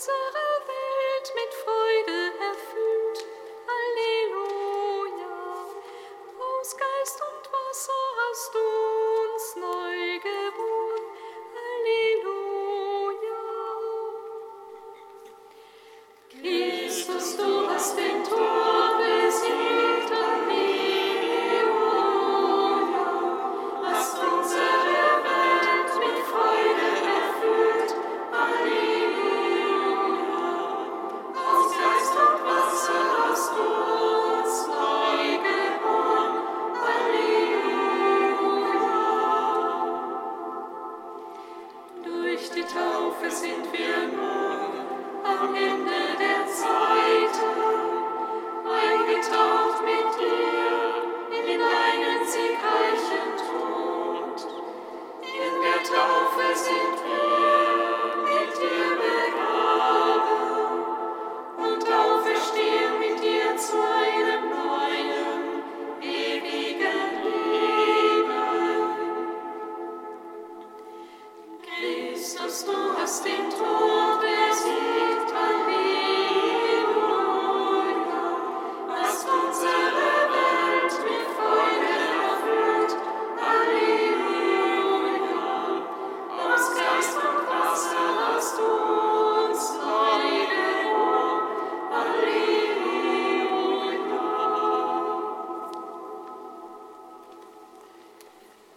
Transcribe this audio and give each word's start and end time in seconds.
unsere 0.00 0.39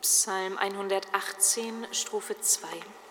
Psalm 0.01 0.57
118, 0.57 1.87
Strophe 1.91 2.33
2. 2.41 3.02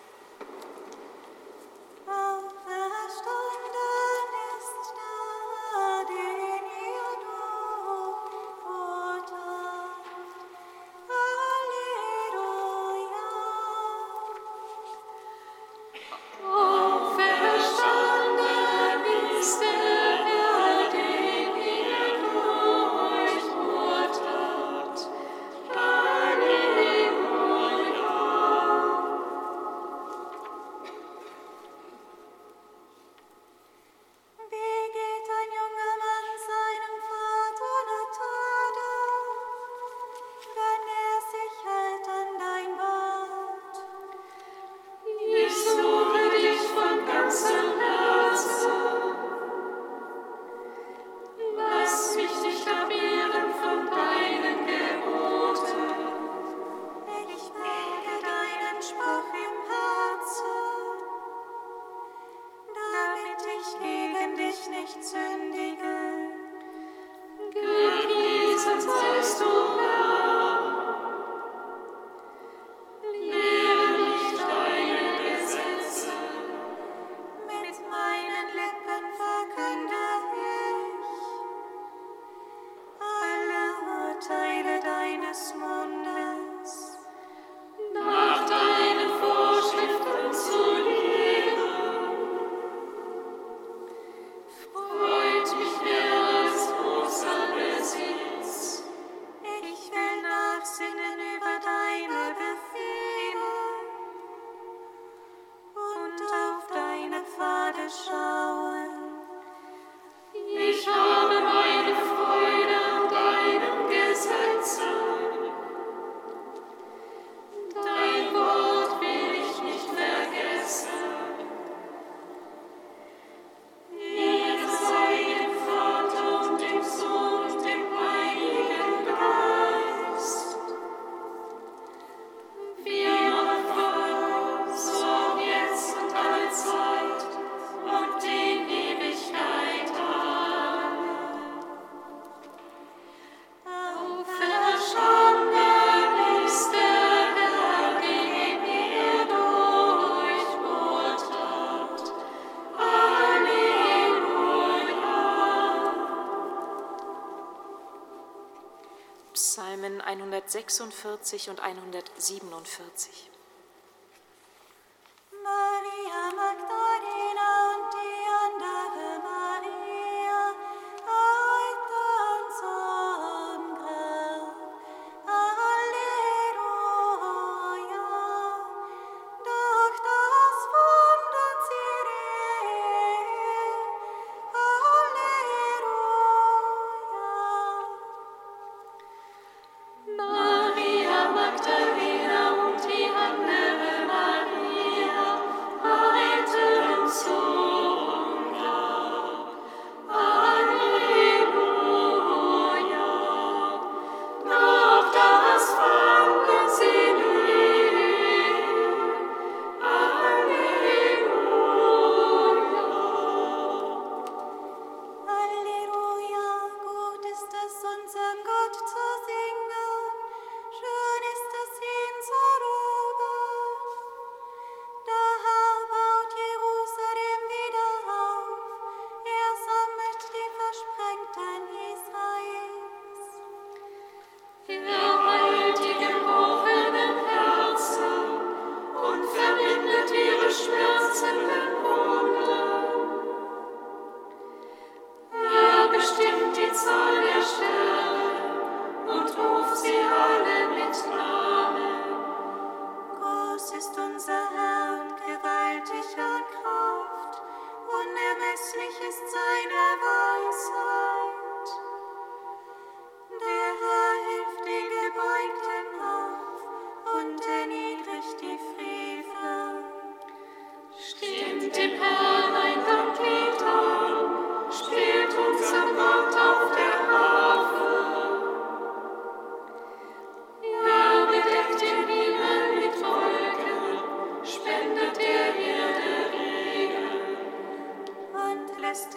146 160.53 161.49
und 161.49 161.61
147. 161.61 163.31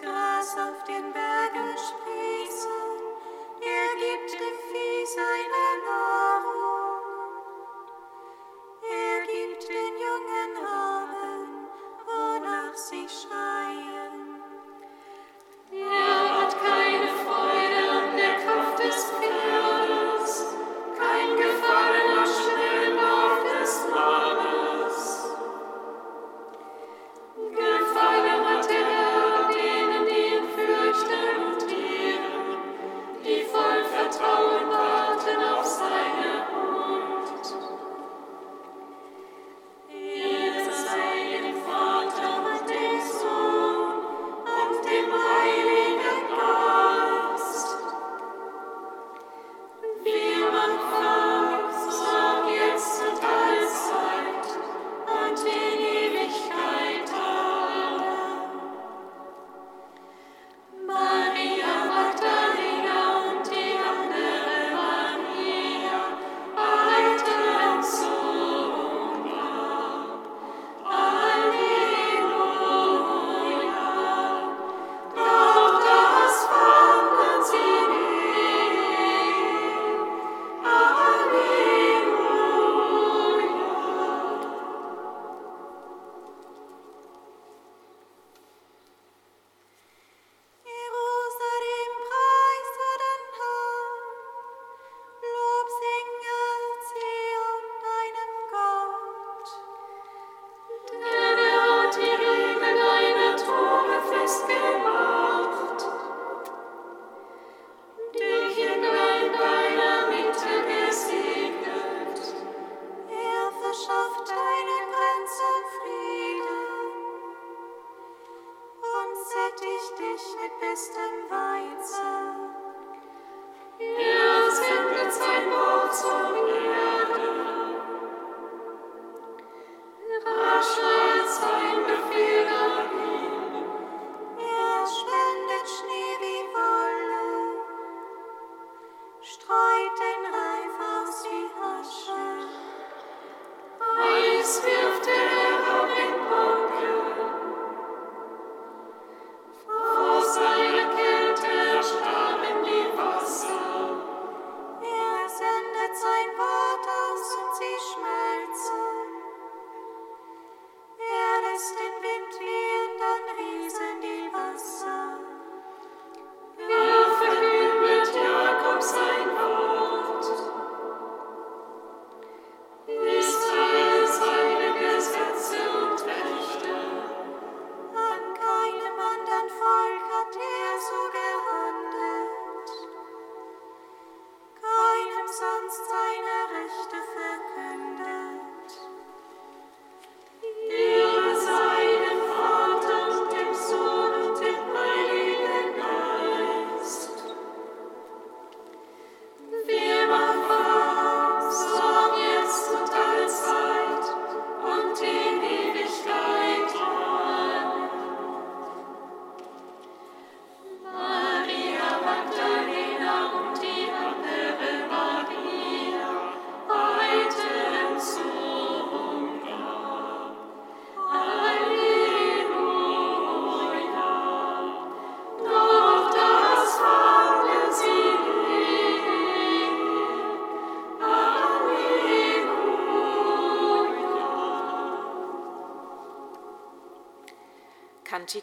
das 0.07 0.55
auf 0.55 0.83
den 0.87 1.11
Bergen 1.13 1.77
spricht. 1.77 2.26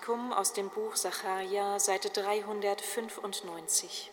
Kantikum 0.05 0.35
aus 0.35 0.53
dem 0.53 0.69
Buch 0.69 0.97
Sacharja, 0.97 1.79
Seite 1.79 2.11
395. 2.11 4.11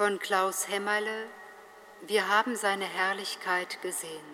von 0.00 0.18
Klaus 0.18 0.66
Hämmerle 0.66 1.26
Wir 2.00 2.26
haben 2.28 2.56
seine 2.56 2.86
Herrlichkeit 2.86 3.82
gesehen. 3.82 4.24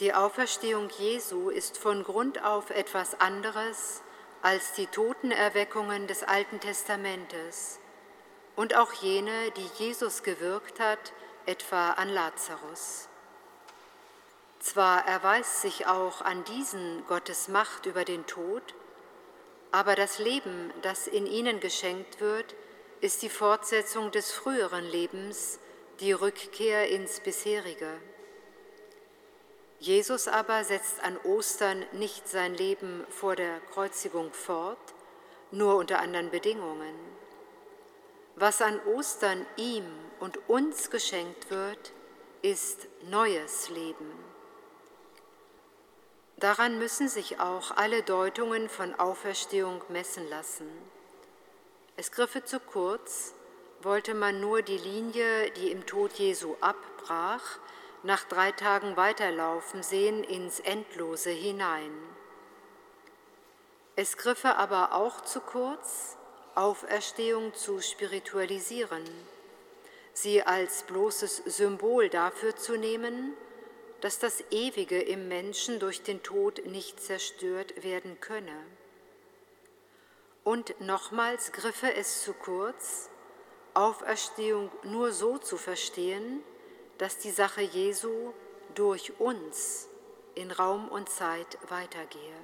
Die 0.00 0.12
Auferstehung 0.12 0.90
Jesu 0.98 1.48
ist 1.48 1.78
von 1.78 2.04
Grund 2.04 2.44
auf 2.44 2.68
etwas 2.68 3.18
anderes 3.18 4.02
als 4.42 4.74
die 4.74 4.86
Totenerweckungen 4.86 6.08
des 6.08 6.24
Alten 6.24 6.60
Testamentes 6.60 7.80
und 8.54 8.76
auch 8.76 8.92
jene, 8.92 9.50
die 9.52 9.82
Jesus 9.82 10.22
gewirkt 10.22 10.78
hat, 10.78 11.14
etwa 11.46 11.92
an 11.92 12.10
Lazarus. 12.10 13.08
Zwar 14.58 15.06
erweist 15.06 15.62
sich 15.62 15.86
auch 15.86 16.20
an 16.20 16.44
diesen 16.44 17.06
Gottes 17.06 17.48
Macht 17.48 17.86
über 17.86 18.04
den 18.04 18.26
Tod, 18.26 18.74
aber 19.70 19.96
das 19.96 20.18
Leben, 20.18 20.70
das 20.82 21.06
in 21.06 21.24
ihnen 21.24 21.60
geschenkt 21.60 22.20
wird, 22.20 22.54
ist 23.00 23.22
die 23.22 23.30
Fortsetzung 23.30 24.10
des 24.10 24.30
früheren 24.30 24.84
Lebens, 24.84 25.58
die 26.00 26.12
Rückkehr 26.12 26.88
ins 26.88 27.20
bisherige. 27.20 28.00
Jesus 29.78 30.28
aber 30.28 30.64
setzt 30.64 31.02
an 31.02 31.16
Ostern 31.24 31.86
nicht 31.92 32.28
sein 32.28 32.54
Leben 32.54 33.06
vor 33.08 33.36
der 33.36 33.60
Kreuzigung 33.72 34.32
fort, 34.32 34.94
nur 35.50 35.76
unter 35.76 36.00
anderen 36.00 36.30
Bedingungen. 36.30 36.94
Was 38.36 38.60
an 38.60 38.78
Ostern 38.86 39.46
ihm 39.56 39.86
und 40.20 40.48
uns 40.48 40.90
geschenkt 40.90 41.50
wird, 41.50 41.92
ist 42.42 42.88
neues 43.08 43.70
Leben. 43.70 44.12
Daran 46.36 46.78
müssen 46.78 47.08
sich 47.08 47.40
auch 47.40 47.70
alle 47.72 48.02
Deutungen 48.02 48.68
von 48.68 48.94
Auferstehung 48.94 49.82
messen 49.88 50.28
lassen. 50.28 50.68
Es 52.00 52.12
griffe 52.12 52.42
zu 52.42 52.60
kurz, 52.60 53.34
wollte 53.82 54.14
man 54.14 54.40
nur 54.40 54.62
die 54.62 54.78
Linie, 54.78 55.50
die 55.50 55.70
im 55.70 55.84
Tod 55.84 56.14
Jesu 56.14 56.56
abbrach, 56.62 57.58
nach 58.04 58.24
drei 58.24 58.52
Tagen 58.52 58.96
weiterlaufen 58.96 59.82
sehen 59.82 60.24
ins 60.24 60.60
Endlose 60.60 61.28
hinein. 61.28 61.92
Es 63.96 64.16
griffe 64.16 64.56
aber 64.56 64.94
auch 64.94 65.20
zu 65.20 65.42
kurz, 65.42 66.16
Auferstehung 66.54 67.52
zu 67.52 67.82
spiritualisieren, 67.82 69.04
sie 70.14 70.42
als 70.42 70.84
bloßes 70.84 71.42
Symbol 71.44 72.08
dafür 72.08 72.56
zu 72.56 72.78
nehmen, 72.78 73.34
dass 74.00 74.18
das 74.18 74.42
Ewige 74.50 75.02
im 75.02 75.28
Menschen 75.28 75.78
durch 75.78 76.02
den 76.02 76.22
Tod 76.22 76.64
nicht 76.64 76.98
zerstört 76.98 77.84
werden 77.84 78.18
könne. 78.22 78.56
Und 80.44 80.80
nochmals 80.80 81.52
griffe 81.52 81.94
es 81.94 82.22
zu 82.22 82.32
kurz, 82.32 83.10
Auferstehung 83.74 84.70
nur 84.82 85.12
so 85.12 85.38
zu 85.38 85.56
verstehen, 85.56 86.42
dass 86.98 87.18
die 87.18 87.30
Sache 87.30 87.62
Jesu 87.62 88.32
durch 88.74 89.18
uns 89.20 89.88
in 90.34 90.50
Raum 90.50 90.88
und 90.88 91.08
Zeit 91.08 91.58
weitergehe. 91.68 92.40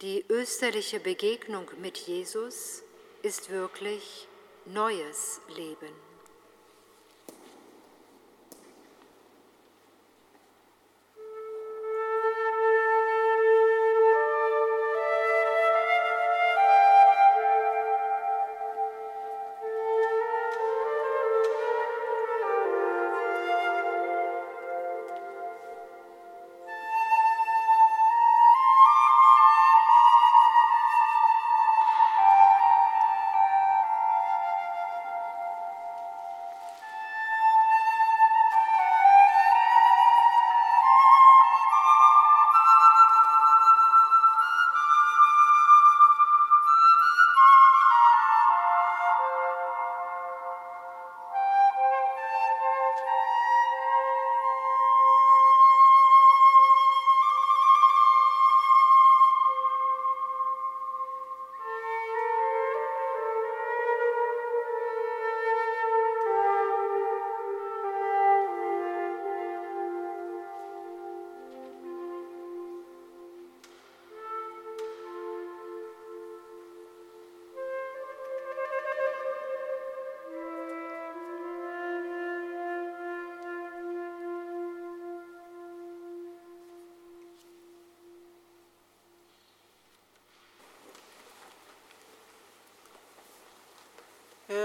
Die 0.00 0.24
österliche 0.28 0.98
Begegnung 0.98 1.70
mit 1.80 1.96
Jesus 1.96 2.82
ist 3.22 3.50
wirklich 3.50 4.26
neues 4.64 5.40
Leben. 5.48 6.11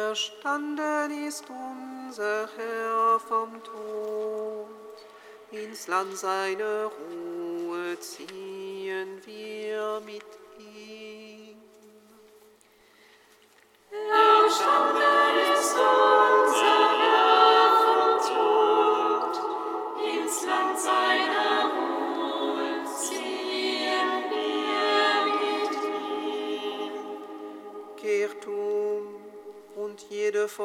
Erstanden 0.09 1.27
ist 1.27 1.43
unser 1.49 2.47
Herr 2.55 3.19
vom 3.19 3.61
Tod, 3.61 4.69
ins 5.51 5.87
Land 5.87 6.17
seiner 6.17 6.85
Ruhe 6.85 7.99
ziehen 7.99 9.21
wir 9.25 10.01
mit 10.05 10.23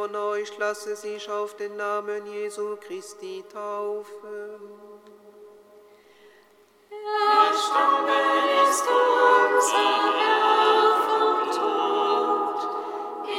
von 0.02 0.16
euch 0.16 0.58
lasse 0.58 0.96
sich 0.96 1.30
auf 1.30 1.54
den 1.56 1.76
Namen 1.76 2.26
Jesu 2.26 2.76
Christi 2.76 3.44
taufen. 3.52 4.58
Erstanden 6.90 8.08
ist 8.68 8.82
unser 8.82 9.92
Herr 10.18 10.88
vom 11.06 11.38
Tod, 11.52 12.60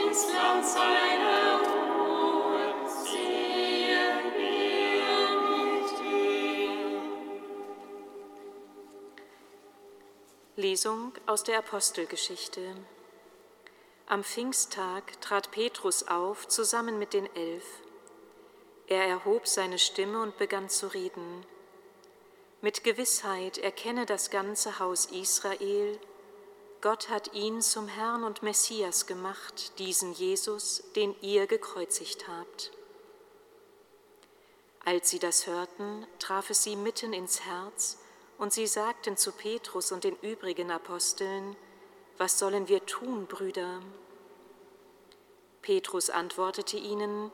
ins 0.05 0.21
Land 0.33 0.65
seiner 0.65 1.51
Ruhe 1.67 2.63
ziehen 2.87 4.23
wir 4.37 5.17
mit 5.49 5.89
ihm. 5.99 7.01
Lesung 10.55 11.11
aus 11.25 11.43
der 11.43 11.59
Apostelgeschichte. 11.59 12.61
Am 14.05 14.23
Pfingsttag 14.23 15.21
trat 15.21 15.51
Petrus 15.51 16.07
auf 16.07 16.47
zusammen 16.47 16.99
mit 16.99 17.13
den 17.13 17.33
Elf. 17.35 17.65
Er 18.87 19.07
erhob 19.07 19.47
seine 19.47 19.79
Stimme 19.79 20.21
und 20.21 20.37
begann 20.37 20.69
zu 20.69 20.87
reden. 20.87 21.45
Mit 22.61 22.83
Gewissheit 22.83 23.57
erkenne 23.57 24.05
das 24.05 24.29
ganze 24.29 24.79
Haus 24.79 25.05
Israel, 25.05 25.99
Gott 26.81 27.07
hat 27.07 27.33
ihn 27.33 27.61
zum 27.61 27.87
Herrn 27.87 28.25
und 28.25 28.43
Messias 28.43 29.05
gemacht, 29.05 29.79
diesen 29.79 30.11
Jesus, 30.11 30.83
den 30.97 31.15
ihr 31.21 31.47
gekreuzigt 31.47 32.27
habt. 32.27 32.71
Als 34.83 35.09
sie 35.09 35.19
das 35.19 35.47
hörten, 35.47 36.05
traf 36.19 36.49
es 36.49 36.63
sie 36.63 36.75
mitten 36.75 37.13
ins 37.13 37.45
Herz, 37.45 37.99
und 38.37 38.51
sie 38.51 38.67
sagten 38.67 39.15
zu 39.15 39.31
Petrus 39.31 39.93
und 39.93 40.03
den 40.03 40.17
übrigen 40.17 40.71
Aposteln, 40.71 41.55
was 42.17 42.39
sollen 42.39 42.67
wir 42.67 42.85
tun, 42.85 43.25
Brüder? 43.25 43.81
Petrus 45.61 46.09
antwortete 46.09 46.77
ihnen, 46.77 47.31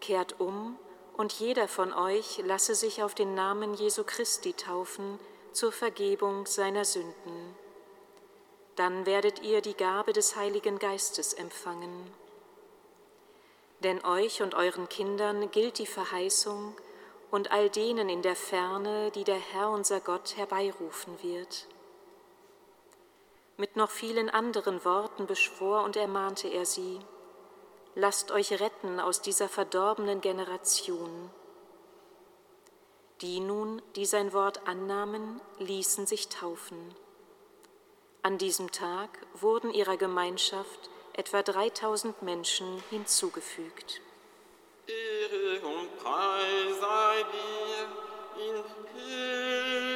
Kehrt 0.00 0.40
um 0.40 0.78
und 1.16 1.32
jeder 1.32 1.68
von 1.68 1.92
euch 1.92 2.38
lasse 2.44 2.74
sich 2.74 3.02
auf 3.02 3.14
den 3.14 3.34
Namen 3.34 3.74
Jesu 3.74 4.04
Christi 4.04 4.52
taufen 4.52 5.18
zur 5.52 5.72
Vergebung 5.72 6.46
seiner 6.46 6.84
Sünden. 6.84 7.56
Dann 8.76 9.06
werdet 9.06 9.42
ihr 9.42 9.60
die 9.60 9.74
Gabe 9.74 10.12
des 10.12 10.36
Heiligen 10.36 10.78
Geistes 10.78 11.34
empfangen. 11.34 12.12
Denn 13.80 14.04
euch 14.04 14.42
und 14.42 14.54
euren 14.54 14.88
Kindern 14.88 15.50
gilt 15.50 15.78
die 15.78 15.86
Verheißung 15.86 16.74
und 17.30 17.50
all 17.50 17.70
denen 17.70 18.08
in 18.08 18.22
der 18.22 18.36
Ferne, 18.36 19.10
die 19.10 19.24
der 19.24 19.38
Herr 19.38 19.70
unser 19.70 20.00
Gott 20.00 20.36
herbeirufen 20.36 21.22
wird. 21.22 21.66
Mit 23.60 23.74
noch 23.74 23.90
vielen 23.90 24.30
anderen 24.30 24.84
Worten 24.84 25.26
beschwor 25.26 25.82
und 25.82 25.96
ermahnte 25.96 26.46
er 26.46 26.64
sie, 26.64 27.00
lasst 27.96 28.30
euch 28.30 28.52
retten 28.60 29.00
aus 29.00 29.20
dieser 29.20 29.48
verdorbenen 29.48 30.20
Generation. 30.20 31.28
Die 33.20 33.40
nun, 33.40 33.82
die 33.96 34.06
sein 34.06 34.32
Wort 34.32 34.68
annahmen, 34.68 35.40
ließen 35.58 36.06
sich 36.06 36.28
taufen. 36.28 36.94
An 38.22 38.38
diesem 38.38 38.70
Tag 38.70 39.10
wurden 39.34 39.74
ihrer 39.74 39.96
Gemeinschaft 39.96 40.88
etwa 41.14 41.42
3000 41.42 42.22
Menschen 42.22 42.80
hinzugefügt. 42.90 44.00
Ehre 44.86 45.66
und 45.66 45.98
Preis 45.98 46.80
sei 46.80 47.24
dir 47.32 47.88
in 48.36 48.56
Ewigkeit. 48.94 49.87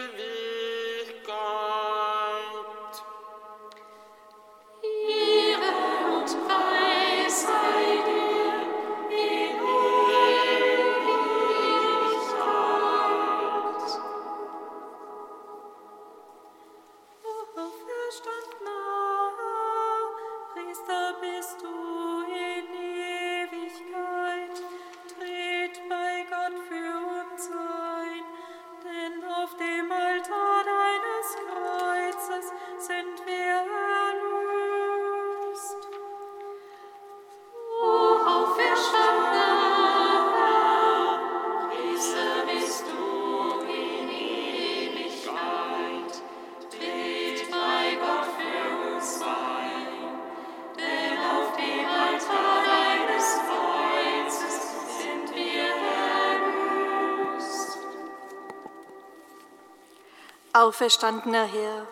Auferstandener 60.62 61.44
Herr, 61.44 61.88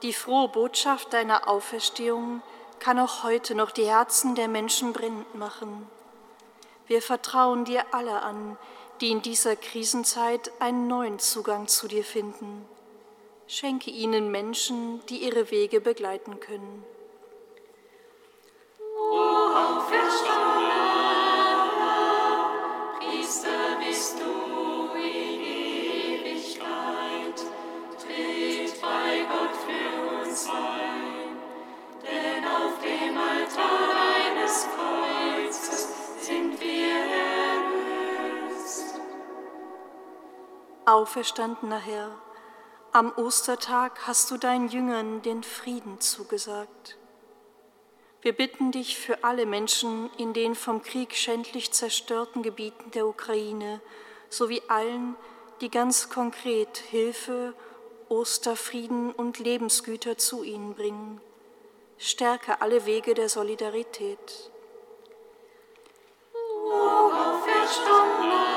die 0.00 0.14
frohe 0.14 0.48
Botschaft 0.48 1.12
deiner 1.12 1.48
Auferstehung 1.48 2.40
kann 2.78 2.98
auch 2.98 3.24
heute 3.24 3.54
noch 3.54 3.70
die 3.70 3.84
Herzen 3.84 4.34
der 4.34 4.48
Menschen 4.48 4.94
brennend 4.94 5.34
machen. 5.34 5.86
Wir 6.86 7.02
vertrauen 7.02 7.66
dir 7.66 7.84
alle 7.92 8.22
an, 8.22 8.56
die 9.02 9.10
in 9.10 9.20
dieser 9.20 9.54
Krisenzeit 9.54 10.50
einen 10.60 10.86
neuen 10.86 11.18
Zugang 11.18 11.68
zu 11.68 11.88
dir 11.88 12.04
finden. 12.04 12.66
Schenke 13.48 13.90
ihnen 13.90 14.30
Menschen, 14.30 15.04
die 15.10 15.18
ihre 15.18 15.50
Wege 15.50 15.82
begleiten 15.82 16.40
können. 16.40 16.86
Priester 19.90 20.45
Auferstandener 40.88 41.80
Herr, 41.80 42.12
am 42.92 43.12
Ostertag 43.16 44.06
hast 44.06 44.30
du 44.30 44.36
deinen 44.36 44.68
Jüngern 44.68 45.20
den 45.20 45.42
Frieden 45.42 46.00
zugesagt. 46.00 46.96
Wir 48.22 48.32
bitten 48.32 48.70
dich 48.70 48.96
für 48.96 49.24
alle 49.24 49.46
Menschen 49.46 50.08
in 50.16 50.32
den 50.32 50.54
vom 50.54 50.82
Krieg 50.82 51.16
schändlich 51.16 51.72
zerstörten 51.72 52.44
Gebieten 52.44 52.92
der 52.92 53.08
Ukraine 53.08 53.80
sowie 54.28 54.62
allen, 54.68 55.16
die 55.60 55.72
ganz 55.72 56.08
konkret 56.08 56.76
Hilfe, 56.76 57.52
Osterfrieden 58.08 59.10
und 59.10 59.40
Lebensgüter 59.40 60.16
zu 60.16 60.44
ihnen 60.44 60.74
bringen. 60.74 61.20
Stärke 61.98 62.60
alle 62.60 62.86
Wege 62.86 63.14
der 63.14 63.28
Solidarität. 63.28 64.52
Priester 67.42 68.55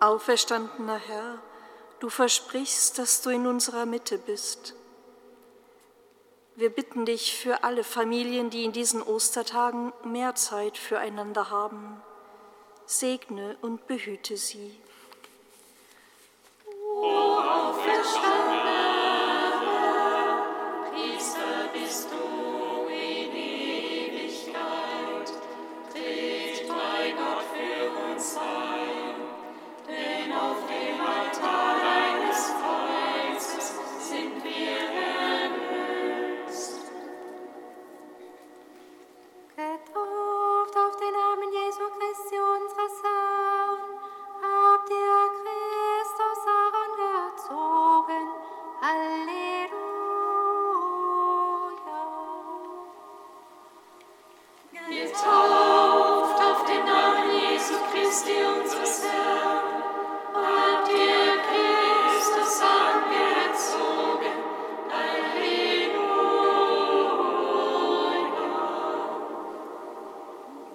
Auferstandener 0.00 0.98
Herr, 0.98 1.38
du 1.98 2.08
versprichst, 2.08 2.98
dass 2.98 3.20
du 3.20 3.30
in 3.30 3.46
unserer 3.46 3.84
Mitte 3.84 4.18
bist. 4.18 4.74
Wir 6.54 6.70
bitten 6.70 7.04
dich 7.04 7.36
für 7.36 7.64
alle 7.64 7.84
Familien, 7.84 8.50
die 8.50 8.64
in 8.64 8.72
diesen 8.72 9.02
Ostertagen 9.02 9.92
mehr 10.04 10.34
Zeit 10.34 10.78
füreinander 10.78 11.50
haben. 11.50 12.02
Segne 12.86 13.56
und 13.60 13.86
behüte 13.86 14.36
sie. 14.36 14.78
Oh. 16.96 17.37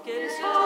Que 0.04 0.12
it? 0.12 0.63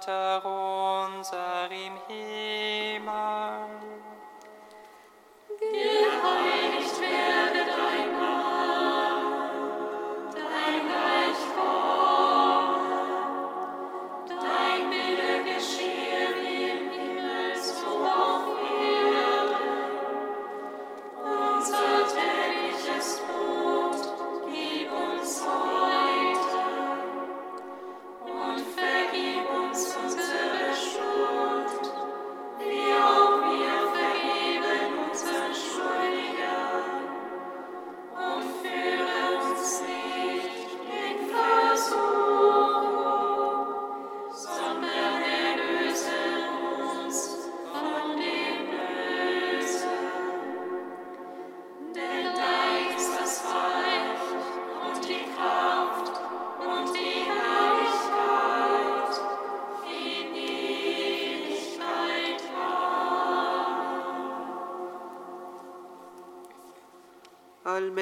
Pater 0.00 0.57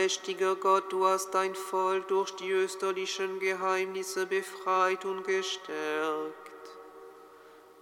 Allmächtiger 0.06 0.54
Gott, 0.54 0.92
du 0.92 1.04
hast 1.04 1.32
dein 1.32 1.56
Volk 1.56 2.06
durch 2.06 2.30
die 2.36 2.52
österlichen 2.52 3.40
Geheimnisse 3.40 4.24
befreit 4.24 5.04
und 5.04 5.24
gestärkt. 5.24 6.62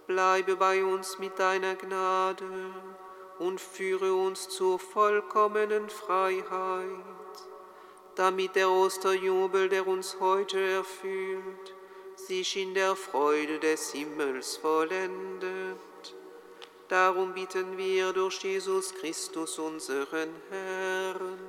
Bleibe 0.07 0.55
bei 0.55 0.83
uns 0.83 1.19
mit 1.19 1.37
deiner 1.37 1.75
Gnade 1.75 2.49
und 3.37 3.61
führe 3.61 4.15
uns 4.15 4.49
zur 4.49 4.79
vollkommenen 4.79 5.87
Freiheit, 5.87 7.35
damit 8.15 8.55
der 8.55 8.71
Osterjubel, 8.71 9.69
der 9.69 9.85
uns 9.85 10.17
heute 10.19 10.59
erfüllt, 10.59 11.75
sich 12.15 12.57
in 12.57 12.73
der 12.73 12.95
Freude 12.95 13.59
des 13.59 13.91
Himmels 13.91 14.57
vollendet. 14.57 15.77
Darum 16.87 17.35
bitten 17.35 17.77
wir 17.77 18.13
durch 18.13 18.43
Jesus 18.43 18.95
Christus, 18.95 19.59
unseren 19.59 20.29
Herrn. 20.49 21.44